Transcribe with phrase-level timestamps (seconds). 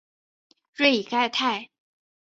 [0.73, 1.69] 瑞伊盖泰。